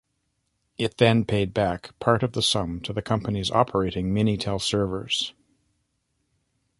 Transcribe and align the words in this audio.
It 0.79 0.97
then 0.97 1.25
paid 1.25 1.53
back 1.53 1.91
part 1.99 2.23
of 2.23 2.31
the 2.31 2.41
sum 2.41 2.79
to 2.85 2.91
the 2.91 3.03
companies 3.03 3.51
operating 3.51 4.11
Minitel 4.11 4.59
servers. 4.59 5.35